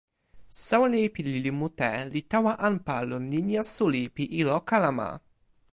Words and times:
soweli 0.63 1.03
pi 1.13 1.21
lili 1.29 1.51
mute 1.59 1.91
li 2.13 2.21
tawa 2.31 2.53
anpa 2.67 2.95
lon 3.09 3.23
linja 3.33 3.63
suli 3.73 4.03
pi 4.15 4.23
ilo 4.41 4.55
kalama. 4.69 5.09